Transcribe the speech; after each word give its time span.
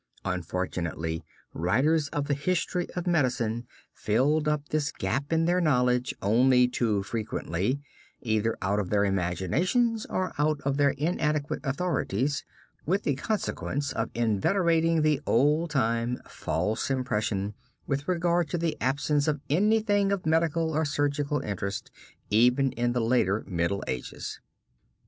Unfortunately, 0.25 1.23
writers 1.53 2.07
of 2.07 2.25
the 2.27 2.33
history 2.33 2.87
of 2.95 3.05
medicine 3.05 3.67
filled 3.93 4.47
up 4.47 4.67
this 4.69 4.91
gap 4.91 5.31
in 5.31 5.45
their 5.45 5.61
knowledge, 5.61 6.11
only 6.23 6.67
too 6.67 7.03
frequently, 7.03 7.79
either 8.19 8.57
out 8.63 8.79
of 8.79 8.89
their 8.89 9.05
imaginations, 9.05 10.07
or 10.07 10.33
out 10.39 10.59
of 10.61 10.77
their 10.77 10.89
inadequate 10.89 11.59
authorities, 11.63 12.43
with 12.83 13.03
the 13.03 13.13
consequence 13.13 13.91
of 13.93 14.09
inveterating 14.15 15.03
the 15.03 15.21
old 15.27 15.69
time 15.69 16.19
false 16.27 16.89
impression 16.89 17.53
with 17.85 18.07
regard 18.07 18.49
to 18.49 18.57
the 18.57 18.75
absence 18.81 19.27
of 19.27 19.39
anything 19.51 20.11
of 20.11 20.25
medical 20.25 20.71
or 20.71 20.83
surgical 20.83 21.41
interest, 21.41 21.91
even 22.31 22.71
in 22.71 22.93
the 22.93 23.01
later 23.01 23.43
Middle 23.45 23.83
Ages. 23.87 24.39